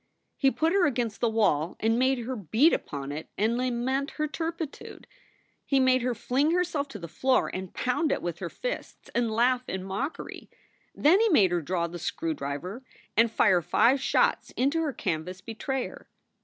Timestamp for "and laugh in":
9.13-9.83